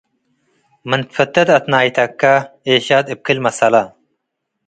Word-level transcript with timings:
ምን 0.89 1.01
ትፈቴ 1.09 1.35
ተአትናይተካ- 1.47 2.21
ኤሻት 2.69 3.05
እብ 3.13 3.19
ክል 3.25 3.37
መሰላ 3.45 3.75